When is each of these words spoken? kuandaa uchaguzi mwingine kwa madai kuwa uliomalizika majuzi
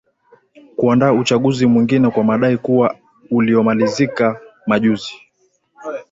kuandaa 0.75 1.13
uchaguzi 1.13 1.65
mwingine 1.65 2.09
kwa 2.09 2.23
madai 2.23 2.57
kuwa 2.57 2.95
uliomalizika 3.31 4.41
majuzi 4.67 5.13